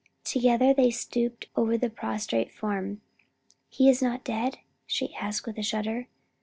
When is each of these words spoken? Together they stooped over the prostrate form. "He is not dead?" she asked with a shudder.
Together 0.23 0.73
they 0.73 0.89
stooped 0.89 1.45
over 1.55 1.77
the 1.77 1.87
prostrate 1.87 2.51
form. 2.51 3.01
"He 3.69 3.87
is 3.87 4.01
not 4.01 4.23
dead?" 4.23 4.57
she 4.87 5.13
asked 5.13 5.45
with 5.45 5.59
a 5.59 5.61
shudder. 5.61 6.07